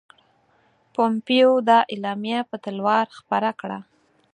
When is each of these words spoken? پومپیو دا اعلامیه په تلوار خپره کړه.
پومپیو 0.93 1.51
دا 1.69 1.79
اعلامیه 1.91 2.39
په 2.49 2.55
تلوار 2.63 3.07
خپره 3.19 3.49
کړه. 3.59 3.79